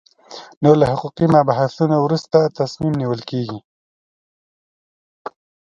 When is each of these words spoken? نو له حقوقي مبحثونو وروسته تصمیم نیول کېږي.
نو 0.63 0.71
له 0.79 0.85
حقوقي 0.91 1.25
مبحثونو 1.35 1.95
وروسته 2.01 2.37
تصمیم 2.59 2.93
نیول 3.01 3.21
کېږي. 3.29 3.59